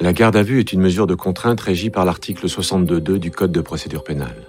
[0.00, 3.52] La garde à vue est une mesure de contrainte régie par l'article 62.2 du Code
[3.52, 4.48] de procédure pénale.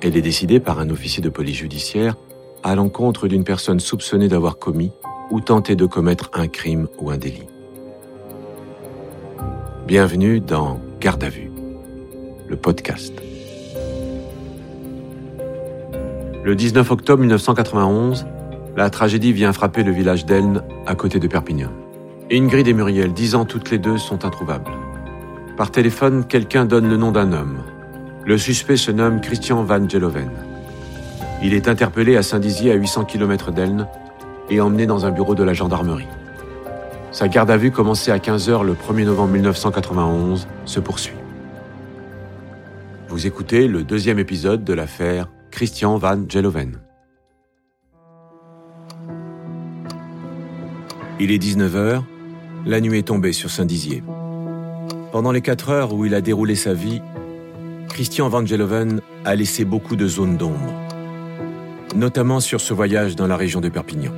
[0.00, 2.16] Elle est décidée par un officier de police judiciaire
[2.62, 4.92] à l'encontre d'une personne soupçonnée d'avoir commis
[5.30, 7.46] ou tenté de commettre un crime ou un délit.
[9.86, 11.50] Bienvenue dans Garde à vue,
[12.48, 13.12] le podcast.
[16.44, 18.26] Le 19 octobre 1991,
[18.74, 21.70] la tragédie vient frapper le village d'Elne, à côté de Perpignan.
[22.34, 24.70] Ingrid et Muriel, dix ans toutes les deux, sont introuvables.
[25.58, 27.58] Par téléphone, quelqu'un donne le nom d'un homme.
[28.24, 30.30] Le suspect se nomme Christian Van Geloven.
[31.42, 33.86] Il est interpellé à Saint-Dizier, à 800 km d'Elne,
[34.48, 36.08] et emmené dans un bureau de la gendarmerie.
[37.10, 41.16] Sa garde à vue, commencée à 15h le 1er novembre 1991, se poursuit.
[43.10, 46.78] Vous écoutez le deuxième épisode de l'affaire Christian Van Geloven.
[51.20, 52.02] Il est 19h,
[52.64, 54.02] la nuit est tombée sur Saint-Dizier.
[55.10, 57.02] Pendant les quatre heures où il a déroulé sa vie,
[57.88, 60.72] Christian Van Geloven a laissé beaucoup de zones d'ombre,
[61.94, 64.12] notamment sur ce voyage dans la région de Perpignan.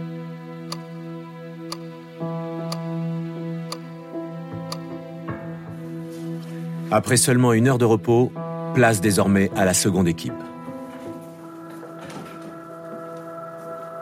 [6.90, 8.30] Après seulement une heure de repos,
[8.74, 10.32] place désormais à la seconde équipe.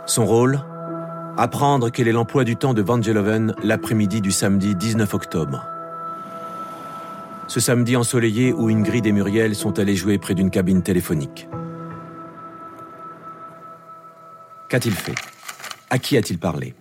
[0.07, 0.61] Son rôle
[1.39, 5.65] Apprendre quel est l'emploi du temps de Van Geloven l'après-midi du samedi 19 octobre.
[7.49, 11.49] Ce samedi ensoleillé où Ingrid et Muriel sont allés jouer près d'une cabine téléphonique.
[14.69, 15.15] Qu'a-t-il fait?
[15.89, 16.75] À qui a-t-il parlé?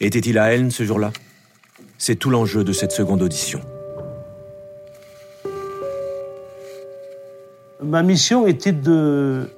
[0.00, 1.10] Était-il à Elne ce jour-là?
[1.96, 3.60] C'est tout l'enjeu de cette seconde audition.
[7.82, 9.48] Ma mission était de,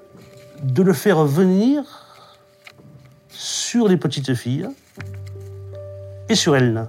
[0.63, 2.10] de le faire venir
[3.71, 4.69] sur les petites filles
[6.29, 6.89] et sur Elna.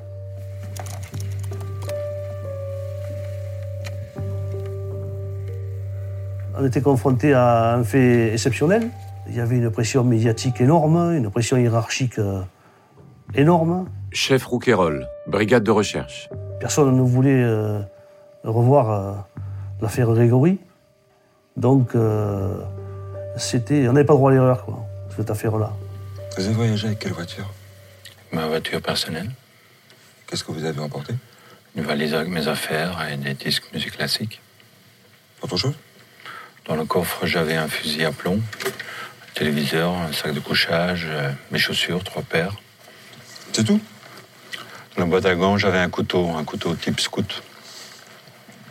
[6.57, 8.89] On était confronté à un fait exceptionnel.
[9.27, 12.41] Il y avait une pression médiatique énorme, une pression hiérarchique euh,
[13.35, 13.85] énorme.
[14.11, 16.31] Chef Rouquayrol, brigade de recherche.
[16.59, 17.79] Personne ne voulait euh,
[18.43, 19.13] revoir euh,
[19.81, 20.57] l'affaire Grégory.
[21.57, 22.55] Donc, euh,
[23.37, 24.79] c'était, on n'avait pas droit à l'erreur, quoi,
[25.15, 25.73] cette affaire-là.
[26.37, 27.51] Vous avez voyagé avec quelle voiture?
[28.31, 29.29] Ma voiture personnelle,
[30.27, 31.13] Qu'est-ce que vous avez emporté?
[31.75, 34.39] Une valise avec mes affaires et des disques musique classique.
[35.41, 35.73] Autre chose?
[36.65, 41.33] Dans le coffre, j'avais un fusil à plomb, un téléviseur, un sac de couchage, euh,
[41.51, 42.55] mes chaussures, trois paires.
[43.51, 43.81] C'est tout?
[44.95, 47.43] Dans la boîte à gants, j'avais un couteau, un couteau type scout.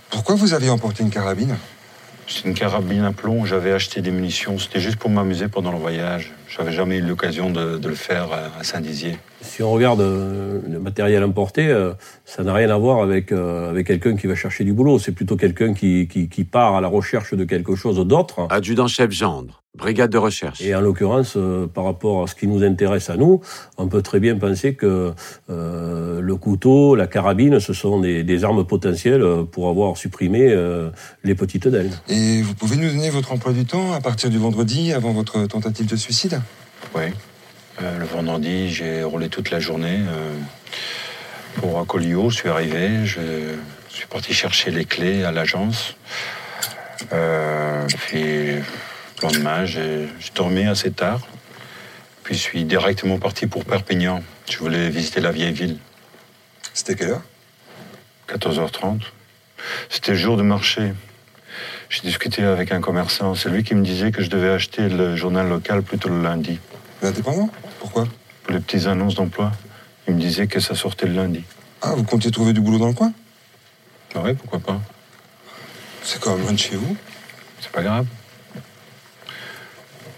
[0.09, 1.59] Pourquoi vous aviez emporté une carabine?
[2.30, 5.78] C'est une carabine à plomb, j'avais acheté des munitions, c'était juste pour m'amuser pendant le
[5.78, 6.32] voyage.
[6.48, 9.18] J'avais jamais eu l'occasion de, de le faire à à Saint-Dizier.
[9.41, 11.92] Si on regarde euh, le matériel importé, euh,
[12.24, 14.98] ça n'a rien à voir avec, euh, avec quelqu'un qui va chercher du boulot.
[14.98, 18.47] C'est plutôt quelqu'un qui, qui, qui part à la recherche de quelque chose d'autre.
[18.50, 20.60] Adjudant-chef Gendre, brigade de recherche.
[20.60, 23.41] Et en l'occurrence, euh, par rapport à ce qui nous intéresse à nous,
[23.78, 25.12] on peut très bien penser que
[25.48, 30.91] euh, le couteau, la carabine, ce sont des, des armes potentielles pour avoir supprimé euh,
[31.25, 31.92] les petites d'ailes.
[32.09, 35.47] Et vous pouvez nous donner votre emploi du temps à partir du vendredi avant votre
[35.47, 36.41] tentative de suicide?
[36.94, 37.04] Oui.
[37.82, 40.34] Euh, le vendredi, j'ai roulé toute la journée euh,
[41.56, 42.28] pour Acolio.
[42.28, 43.20] Je suis arrivé, je
[43.88, 45.97] suis parti chercher les clés à l'agence.
[47.12, 48.56] Euh, puis,
[49.22, 51.20] le lendemain, j'ai dormi assez tard.
[52.25, 54.22] Puis, je suis directement parti pour Perpignan.
[54.48, 55.78] Je voulais visiter la vieille ville.
[56.75, 57.22] C'était quelle heure?
[58.28, 59.00] 14h30.
[59.88, 60.92] C'était le jour de marché.
[61.88, 63.34] J'ai discuté avec un commerçant.
[63.34, 66.60] C'est lui qui me disait que je devais acheter le journal local plutôt le lundi.
[67.03, 68.06] L'indépendant Pourquoi?
[68.44, 69.50] Pour les petites annonces d'emploi.
[70.06, 71.42] Il me disait que ça sortait le lundi.
[71.82, 73.12] Ah, vous comptiez trouver du boulot dans le coin?
[74.14, 74.80] Ah ouais, pourquoi pas
[76.03, 76.97] C'est quand même loin de chez vous.
[77.60, 78.06] C'est pas grave.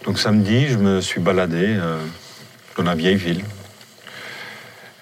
[0.05, 1.99] Donc samedi, je me suis baladé euh,
[2.77, 3.45] dans la vieille ville.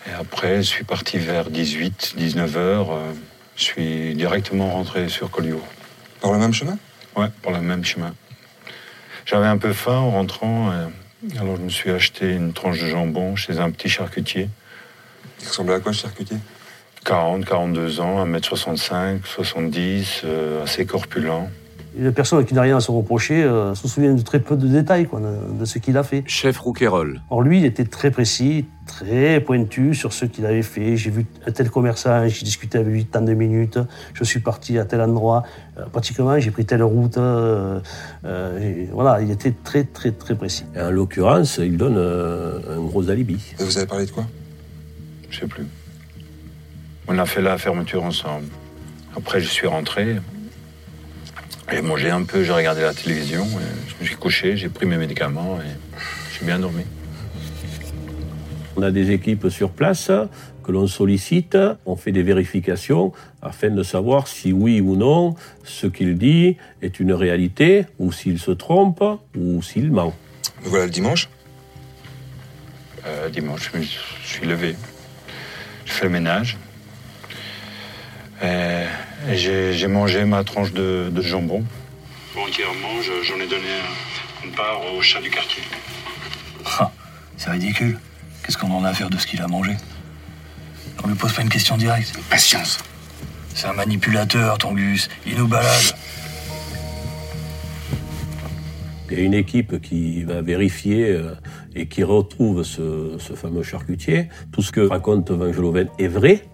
[0.06, 2.92] Et après, je suis parti vers 18, 19 heures.
[2.92, 3.13] euh,
[3.57, 5.66] je suis directement rentré sur Collioure.
[6.21, 6.78] Par le même chemin?
[7.16, 8.15] Ouais, pour le même chemin.
[9.27, 10.71] J'avais un peu faim en rentrant.
[10.71, 10.86] euh,
[11.39, 14.48] alors je me suis acheté une tranche de jambon chez un petit charcutier.
[15.42, 16.36] Il ressemblait à quoi, ce charcutier?
[17.04, 21.48] 40, 42 ans, 1m65, 70, euh, assez corpulent.
[21.98, 24.54] Et la personne qui n'a rien à se reprocher euh, se souvient de très peu
[24.57, 26.22] de détails quoi, de, de ce qu'il a fait.
[26.27, 30.97] Chef Rouquayrol, Or lui, il était très précis, très pointu sur ce qu'il avait fait.
[30.97, 33.81] J'ai vu un tel commerçant, j'ai discuté avec lui tant de minutes,
[34.15, 35.42] je suis parti à tel endroit,
[35.78, 37.19] Euh, pratiquement j'ai pris telle route.
[37.19, 37.81] euh,
[38.25, 40.65] euh, voilà, il était très très très précis.
[40.77, 43.41] Et en l'occurrence, il donne euh, un gros alibi.
[43.59, 44.27] Et vous avez parlé de quoi?
[45.28, 45.66] Je sais plus.
[47.09, 48.47] On a fait la fermeture ensemble.
[49.16, 50.16] Après, je suis rentré.
[51.71, 53.47] J'ai mangé un peu, j'ai regardé la télévision.
[53.89, 55.99] je me suis couché, j'ai pris mes médicaments et
[56.33, 56.84] j'ai bien dormi.
[58.77, 60.11] On a des équipes sur place
[60.65, 61.57] que l'on sollicite,
[61.87, 63.13] on fait des vérifications
[63.43, 65.34] afin de savoir si oui ou non
[65.65, 69.03] ce qu'il dit est une réalité, ou s'il se trompe,
[69.37, 70.15] ou s'il ment.
[70.63, 71.28] voilà le dimanche
[73.07, 74.77] euh, Dimanche, je me suis levé.
[75.87, 76.59] Je fais le ménage.
[79.28, 81.65] Et, j'ai mangé ma tranche de, jambon.
[82.37, 83.69] Entièrement, j'en ai donné
[84.45, 85.63] une part au chat du quartier.
[86.78, 86.91] Ah,
[87.37, 87.99] c'est ridicule.
[88.43, 89.72] Qu'est-ce qu'on en a à faire de ce qu'il a mangé?
[91.03, 92.19] On lui pose pas une question directe.
[92.31, 92.78] Patience.
[93.55, 95.09] C'est un manipulateur, Tongus.
[95.27, 95.95] Il nous balade.
[99.11, 101.34] Il y a une équipe qui va vérifier euh,
[101.75, 104.28] et qui retrouve ce, fameux charcutier.
[104.53, 106.45] Tout ce que raconte Vangeloven est vrai.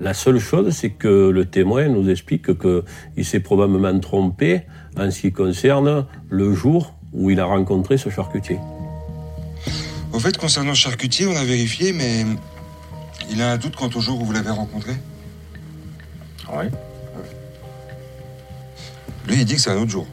[0.00, 4.62] La seule chose, c'est que le témoin nous explique qu'il s'est probablement trompé
[4.96, 8.58] en ce qui concerne le jour où il a rencontré ce charcutier.
[10.12, 12.24] Au fait, concernant le charcutier, on a vérifié, mais
[13.30, 14.92] il a un doute quant au jour où vous l'avez rencontré.
[16.52, 16.64] Oui.
[19.28, 20.06] Lui, il dit que c'est un autre jour.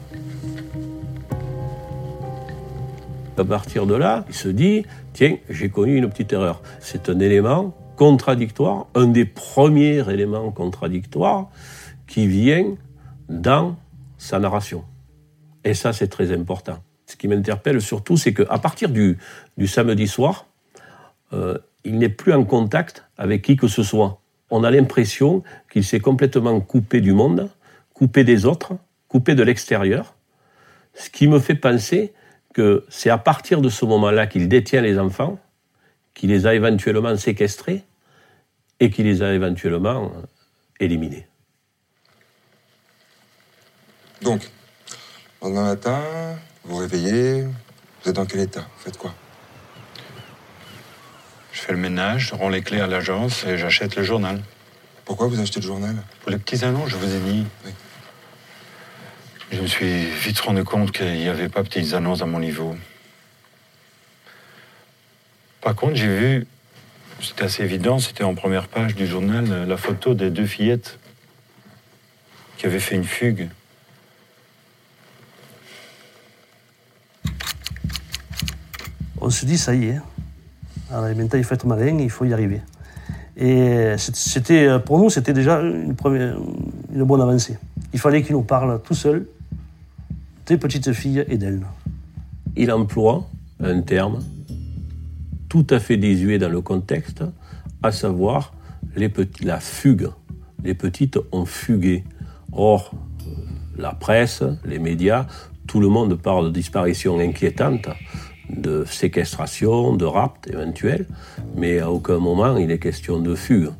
[3.36, 4.84] À partir de là, il se dit,
[5.14, 6.62] tiens, j'ai connu une petite erreur.
[6.80, 11.50] C'est un élément contradictoire, un des premiers éléments contradictoires
[12.06, 12.76] qui vient
[13.28, 13.76] dans
[14.16, 14.84] sa narration.
[15.64, 16.78] Et ça, c'est très important
[17.10, 19.18] ce qui m'interpelle surtout, c'est qu'à partir du,
[19.66, 20.46] samedi soir,
[21.32, 24.20] euh, il n'est plus en contact avec qui que ce soit.
[24.50, 27.50] On a l'impression qu'il s'est complètement coupé du monde,
[27.94, 28.72] coupé des autres,
[29.08, 30.14] coupé de l'extérieur,
[30.94, 32.12] ce qui me fait penser
[32.54, 35.38] que c'est à partir de ce moment-là qu'il détient les enfants,
[36.14, 37.84] qu'il les a éventuellement séquestrés
[38.80, 40.10] et qu'il les a éventuellement
[40.80, 41.26] éliminés.
[44.22, 44.50] Donc,
[45.42, 46.02] lendemain matin,
[46.64, 48.60] vous réveillez, vous êtes dans quel état?
[48.60, 49.14] Vous faites quoi?
[51.52, 54.42] Je fais le ménage, je rends les clés à l'agence et j'achète le journal.
[55.04, 55.96] Pourquoi vous achetez le journal?
[56.22, 57.46] Pour les petits annonces, je vous ai dit.
[57.64, 57.72] Oui.
[59.52, 62.76] Je me suis vite rendu compte qu'il n'y avait pas petites annonces à mon niveau.
[65.60, 66.46] Par contre, j'ai vu,
[67.20, 70.98] c'était assez évident, c'était en première page du journal, la photo des deux fillettes
[72.56, 73.48] qui avaient fait une fugue.
[79.20, 80.00] on se dit, ça y est,
[80.90, 82.60] alors, maintenant il faut être malin, il faut y arriver.
[83.36, 86.36] Et c'était, pour nous, c'était déjà une, première,
[86.92, 87.56] une bonne avancée.
[87.92, 89.26] Il fallait qu'il nous parle tout seul
[90.46, 91.64] des petites filles et d'elles.
[92.56, 93.28] Il emploie
[93.62, 94.18] un terme
[95.50, 97.22] tout à fait désuet dans le contexte,
[97.82, 98.54] à savoir
[98.96, 100.08] les petits, la fugue.
[100.64, 102.04] Les petites ont fugué.
[102.52, 102.92] Or,
[103.76, 105.26] la presse, les médias,
[105.66, 107.88] tout le monde parle de disparition inquiétante
[108.56, 111.06] de séquestration, de rapt éventuel,
[111.56, 113.70] mais à aucun moment il est question de fugue.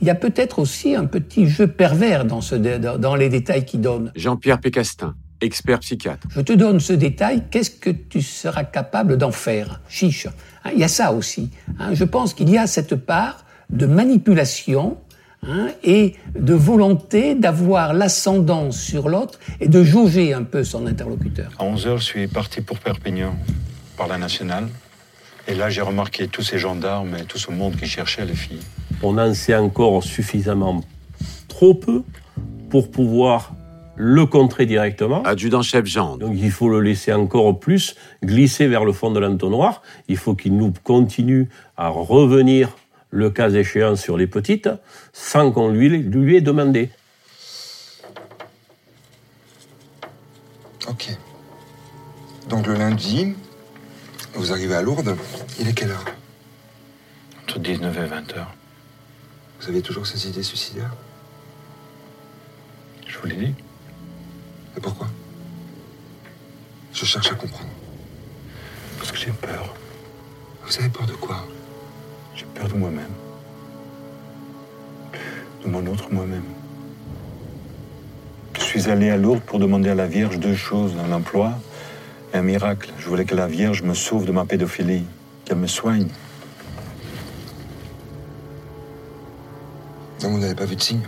[0.00, 3.80] Il y a peut-être aussi un petit jeu pervers dans, ce, dans les détails qu'il
[3.80, 4.12] donne.
[4.14, 6.26] Jean-Pierre Pécastin, expert psychiatre.
[6.30, 9.80] Je te donne ce détail, qu'est-ce que tu seras capable d'en faire?
[9.88, 10.26] Chiche.
[10.64, 11.50] Hein, il y a ça aussi.
[11.78, 11.94] Hein.
[11.94, 14.98] Je pense qu'il y a cette part de manipulation
[15.46, 21.52] hein, et de volonté d'avoir l'ascendant sur l'autre et de jauger un peu son interlocuteur.
[21.58, 23.34] À 11h, je suis parti pour Perpignan
[23.96, 24.68] par la nationale.
[25.48, 28.60] Et là, j'ai remarqué tous ces gendarmes et tout ce monde qui cherchait les filles.
[29.02, 30.84] On en sait encore suffisamment
[31.48, 32.02] trop peu
[32.68, 33.52] pour pouvoir
[34.02, 35.22] le contrer directement.
[35.24, 36.16] Adjudant-chef Jean.
[36.16, 39.82] Donc il faut le laisser encore plus glisser vers le fond de l'entonnoir.
[40.08, 42.70] Il faut qu'il nous continue à revenir,
[43.10, 44.70] le cas échéant, sur les petites,
[45.12, 46.88] sans qu'on lui, lui ait demandé.
[50.88, 51.10] Ok.
[52.48, 53.34] Donc le lundi,
[54.32, 55.14] vous arrivez à Lourdes,
[55.60, 56.06] il est quelle heure?
[57.42, 58.54] Entre 19 et 20 heures.
[59.60, 60.94] Vous avez toujours ces idées suicidaires?
[63.06, 63.54] Je vous l'ai dit.
[64.76, 65.08] Et pourquoi?
[66.92, 67.70] Je cherche à comprendre.
[68.98, 69.74] Parce que j'ai peur.
[70.64, 71.46] Vous avez peur de quoi?
[72.34, 73.12] J'ai peur de moi-même.
[75.64, 76.44] De mon autre moi-même.
[78.56, 81.58] Je suis allé à Lourdes pour demander à la Vierge deux choses, un emploi
[82.32, 82.90] un miracle.
[82.98, 85.04] Je voulais que la Vierge me sauve de ma pédophilie,
[85.44, 86.08] qu'elle me soigne.
[90.20, 91.02] Donc vous n'avez pas vu de signe?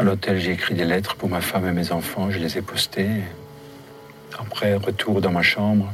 [0.00, 2.30] À l'hôtel, j'ai écrit des lettres pour ma femme et mes enfants.
[2.30, 3.20] Je les ai postées.
[4.38, 5.92] Après, retour dans ma chambre.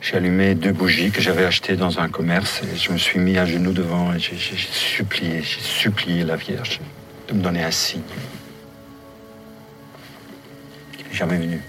[0.00, 3.36] J'ai allumé deux bougies que j'avais achetées dans un commerce et je me suis mis
[3.38, 6.78] à genoux devant et j'ai supplié, j'ai supplié la Vierge
[7.26, 8.02] de me donner un signe.
[11.00, 11.60] Il n'est jamais venu.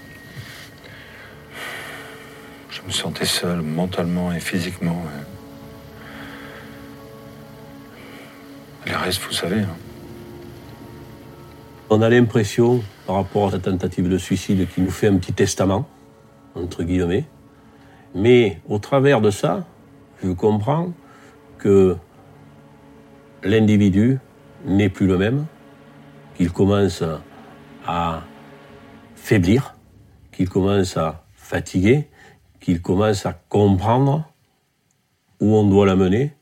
[2.70, 5.04] Je me sentais seul mentalement et physiquement.
[8.86, 9.62] Le reste, vous savez.
[9.62, 9.76] hein.
[11.94, 15.34] On a l'impression, par rapport à sa tentative de suicide, qu'il nous fait un petit
[15.34, 15.86] testament,
[16.54, 17.26] entre guillemets.
[18.14, 19.66] Mais au travers de ça,
[20.24, 20.94] je comprends
[21.58, 21.98] que
[23.42, 24.18] l'individu
[24.64, 25.44] n'est plus le même,
[26.34, 27.04] qu'il commence
[27.86, 28.22] à
[29.14, 29.74] faiblir,
[30.32, 32.08] qu'il commence à fatiguer,
[32.58, 34.24] qu'il commence à comprendre
[35.40, 36.32] où on doit l'amener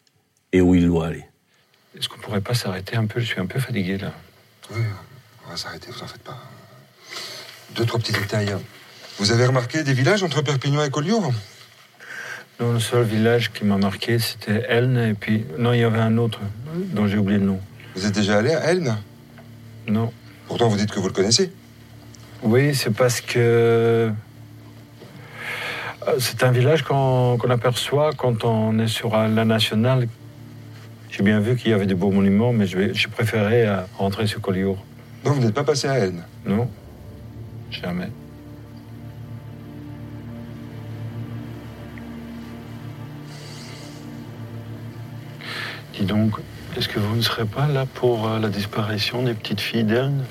[0.52, 1.24] et où il doit aller.
[1.98, 3.18] Est-ce qu'on pourrait pas s'arrêter un peu?
[3.18, 4.12] Je suis un peu fatigué là.
[4.70, 4.82] Oui,
[5.50, 6.38] on va s'arrêter, vous en faites pas.
[7.74, 8.54] Deux, trois petits détails.
[9.18, 11.32] Vous avez remarqué des villages entre Perpignan et Collioure?
[12.60, 15.44] Non, le seul village qui m'a marqué, c'était Elne, et puis...
[15.58, 16.38] Non, il y avait un autre,
[16.76, 17.60] dont j'ai oublié le nom.
[17.96, 18.96] Vous êtes déjà allé à Elne?
[19.88, 20.12] Non.
[20.46, 21.50] Pourtant, vous dites que vous le connaissez.
[22.44, 24.12] Oui, c'est parce que...
[26.06, 30.06] euh, C'est un village qu'on aperçoit quand on est sur la nationale.
[31.10, 34.40] J'ai bien vu qu'il y avait des beaux monuments, mais j'ai préféré euh, rentrer sur
[34.40, 34.84] Collioure.
[35.24, 36.24] Non, vous n'êtes pas passé à Elne.
[36.46, 36.68] Non
[37.70, 38.10] Jamais.
[45.94, 46.32] Dis donc,
[46.76, 50.24] est-ce que vous ne serez pas là pour euh, la disparition des petites filles d'Elne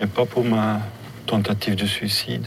[0.00, 0.80] Et pas pour ma
[1.26, 2.46] tentative de suicide?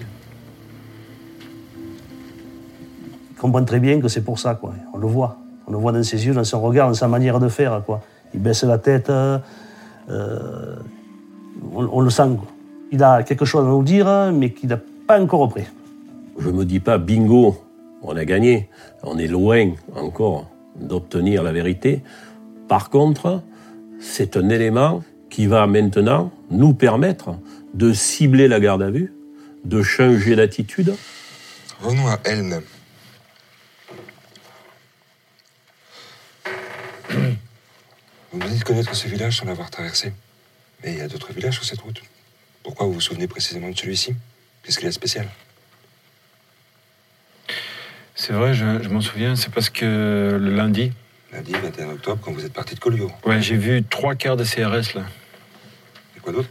[3.32, 4.74] Ils comprennent très bien que c'est pour ça, quoi.
[4.94, 5.38] On le voit.
[5.68, 8.02] On le voit dans ses yeux, dans son regard, dans sa manière de faire, quoi.
[8.34, 9.10] Il baisse la tête.
[9.10, 9.38] euh,
[10.10, 10.76] euh,
[11.74, 12.38] on, on le sent.
[12.92, 15.68] Il a quelque chose à nous dire, mais qu'il n'a pas encore prêt.
[16.38, 17.58] Je me dis pas bingo,
[18.02, 18.70] on a gagné.
[19.04, 22.02] On est loin encore d'obtenir la vérité.
[22.68, 23.42] Par contre,
[24.00, 27.32] c'est un élément qui va maintenant nous permettre
[27.74, 29.14] de cibler la garde à vue,
[29.66, 30.96] de changer d'attitude.
[31.82, 32.62] Revenons à Elne.
[38.32, 40.14] Vous me dites connaître ce village sans l'avoir traversé.
[40.84, 42.02] Mais il y a d'autres villages sur cette route.
[42.64, 44.16] Pourquoi vous vous souvenez précisément de celui-ci?
[44.64, 45.28] Qu'est-ce qu'il y a de spécial?
[48.16, 50.92] C'est vrai, je, je m'en souviens, c'est parce que le lundi,
[51.34, 53.18] Lundi 21 octobre, quand vous êtes parti de Collioure.
[53.26, 55.06] ouais, j'ai vu trois quarts de CRS là.
[56.18, 56.50] Et quoi d'autre?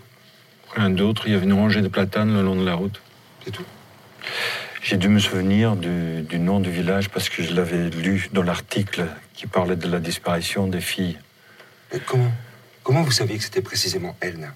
[0.74, 3.00] Rien d'autre, il y avait une rangée de platanes le long de la route.
[3.44, 3.64] C'est tout.
[4.82, 8.42] J'ai dû me souvenir du, du nom du village parce que je l'avais lu dans
[8.42, 11.18] l'article qui parlait de la disparition des filles.
[11.92, 12.30] Mais comment?
[12.82, 14.52] Comment vous saviez que c'était précisément Elne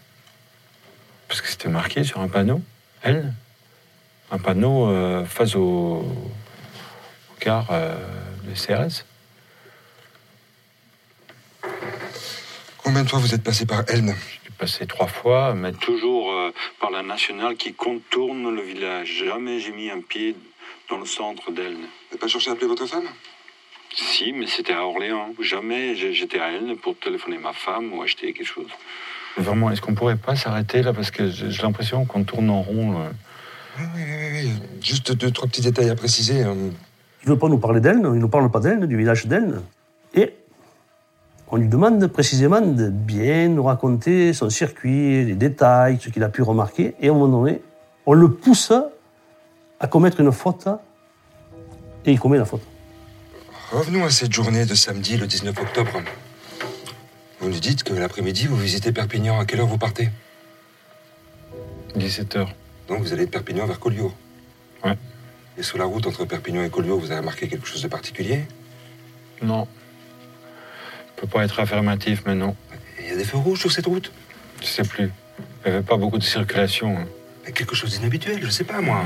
[1.28, 2.62] Parce que c'était marqué sur un panneau.
[3.02, 3.32] Elle
[4.30, 7.94] Un panneau euh, face au, au car euh,
[8.44, 9.04] des CRS.
[12.78, 14.14] Combien de fois vous êtes passé par Elne
[14.44, 19.22] J'ai passé trois fois, mais toujours euh, par la nationale qui contourne le village.
[19.24, 20.36] Jamais j'ai mis un pied
[20.88, 21.74] dans le centre d'Elne.
[21.76, 23.08] Vous n'avez pas cherché à appeler votre femme?
[23.96, 25.28] Si, mais c'était à Orléans.
[25.40, 28.66] Jamais j'étais à Elne pour téléphoner ma femme ou acheter quelque chose.
[29.36, 32.92] Vraiment, est-ce qu'on pourrait pas s'arrêter là Parce que j'ai l'impression qu'on tourne en rond.
[32.92, 33.10] là.
[33.78, 34.50] oui, oui, oui, oui.
[34.82, 36.42] Juste deux, trois petits détails à préciser.
[36.42, 36.54] hein.
[37.22, 39.26] Il ne veut pas nous parler d'Elne, il ne nous parle pas d'Elne, du village
[39.26, 39.62] d'Elne.
[40.14, 40.34] Et
[41.48, 46.28] on lui demande précisément de bien nous raconter son circuit, les détails, ce qu'il a
[46.28, 46.94] pu remarquer.
[47.00, 47.60] Et à un moment donné,
[48.06, 48.72] on le pousse
[49.80, 50.68] à commettre une faute.
[52.04, 52.62] Et il commet la faute.
[53.74, 56.00] Revenons à cette journée de samedi, le 19 octobre.
[57.40, 59.40] Vous nous dites que l'après-midi, vous visitez Perpignan.
[59.40, 60.10] À quelle heure vous partez?
[61.98, 62.46] 17h.
[62.86, 64.14] Donc vous allez de Perpignan vers Collioure.
[64.84, 64.96] Ouais.
[65.58, 68.44] Et sur la route entre Perpignan et Collioure, vous avez remarqué quelque chose de particulier?
[69.42, 69.66] Non.
[71.16, 72.54] Je peux pas être affirmatif, mais non.
[73.00, 74.12] Il y a des feux rouges sur cette route?
[74.60, 75.10] Je sais plus.
[75.66, 76.96] Il n'y avait pas beaucoup de circulation.
[76.96, 77.06] hein.
[77.44, 79.02] Mais Quelque chose d'inhabituel, je sais pas moi.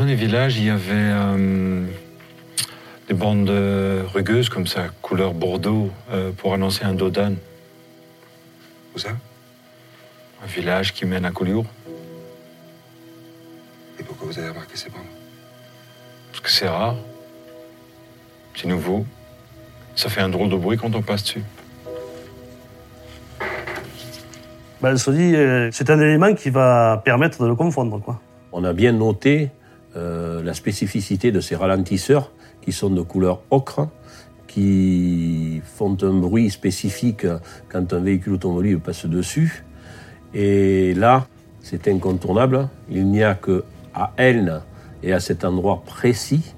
[0.00, 1.84] Un des villages, il y avait euh,
[3.08, 3.50] des bandes
[4.14, 7.36] rugueuses comme ça, couleur bordeaux, euh, pour annoncer un dos d'âne.
[8.94, 9.10] Où ça?
[10.42, 11.66] Un village qui mène à Collioure.
[13.98, 15.00] Et pourquoi vous avez remarqué ces bandes?
[16.30, 16.96] Parce que c'est rare.
[18.54, 19.04] C'est nouveau.
[19.96, 21.42] Ça fait un drôle de bruit quand on passe dessus.
[24.80, 28.00] Ben, elle se dit, euh, c'est un élément qui va permettre de le confondre.
[28.00, 28.20] Quoi.
[28.52, 29.50] On a bien noté
[29.98, 32.30] euh, la spécificité de ces ralentisseurs
[32.62, 33.88] qui sont de couleur ocre,
[34.46, 37.26] qui font un bruit spécifique
[37.68, 39.64] quand un véhicule automobile passe dessus.
[40.34, 41.26] Et là,
[41.62, 42.68] c'est incontournable.
[42.88, 44.60] Il n'y a que à Elne
[45.02, 46.54] et à cet endroit précis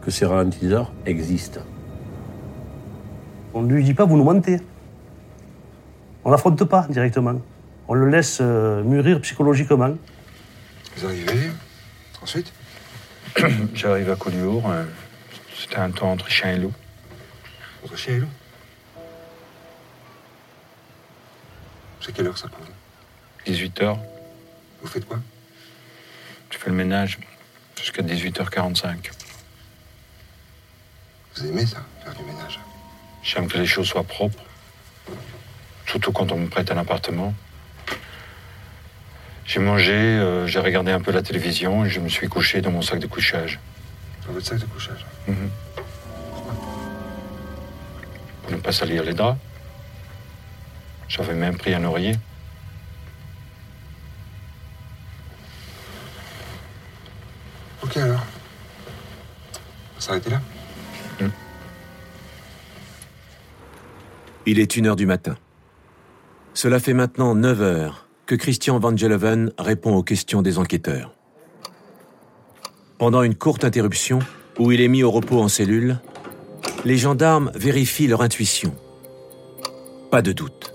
[0.00, 1.60] que ces ralentisseurs existent.
[3.52, 4.60] On ne lui dit pas, vous nous mentez.
[6.24, 7.40] On l'affronte pas directement.
[7.86, 9.94] On le laisse euh, mûrir psychologiquement.
[10.96, 11.50] Vous arrivez
[12.22, 12.52] Ensuite
[13.74, 14.68] J'arrive à Collioure.
[14.70, 14.84] euh,
[15.58, 16.72] C'était un temps entre chien et loup.
[17.84, 18.28] Entre chien et loup
[22.00, 22.72] C'est quelle heure ça pour vous
[23.46, 23.98] 18 h
[24.82, 25.18] Vous faites quoi?
[26.50, 27.18] Je fais le ménage
[27.76, 29.10] jusqu'à 18h45.
[31.36, 32.58] Vous aimez ça, faire du ménage?
[33.22, 34.42] J'aime que les choses soient propres.
[35.86, 37.32] Surtout quand on me prête un appartement.
[39.48, 42.70] J'ai mangé, euh, j'ai regardé un peu la télévision et je me suis couché dans
[42.70, 43.58] mon sac de couchage.
[44.26, 45.50] Dans votre sac de couchage Mhm.
[48.42, 49.38] Pour ne pas salir les draps.
[51.08, 52.16] J'avais même pris un oreiller.
[57.82, 58.20] Ok alors.
[59.92, 60.40] On va s'arrêter là
[64.46, 65.36] Il est une heure du matin.
[66.54, 71.14] Cela fait maintenant 9 heures que Christian Van Gelleven répond aux questions des enquêteurs.
[72.98, 74.18] Pendant une courte interruption,
[74.58, 75.98] où il est mis au repos en cellule,
[76.84, 78.74] les gendarmes vérifient leur intuition.
[80.10, 80.74] Pas de doute.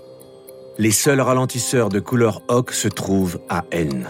[0.78, 4.08] Les seuls ralentisseurs de couleur ocre se trouvent à N.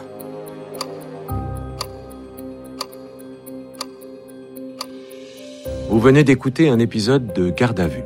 [5.91, 8.05] Vous venez d'écouter un épisode de Garde à vue.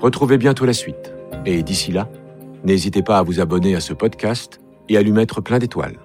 [0.00, 1.12] Retrouvez bientôt la suite.
[1.46, 2.10] Et d'ici là,
[2.64, 5.98] n'hésitez pas à vous abonner à ce podcast et à lui mettre plein d'étoiles.